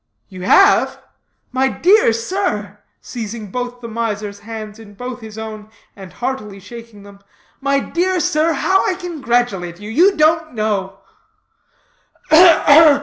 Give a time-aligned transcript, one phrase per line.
[0.29, 0.99] "You have?
[1.51, 7.03] My dear sir," seizing both the miser's hands in both his own and heartily shaking
[7.03, 7.19] them.
[7.59, 9.91] "My dear sir, how I congratulate you.
[9.91, 11.01] You don't know."